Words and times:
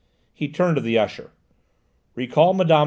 He 0.33 0.47
turned 0.49 0.77
to 0.77 0.81
the 0.81 0.97
usher. 0.97 1.29
"Recall 2.15 2.55
Mme. 2.55 2.73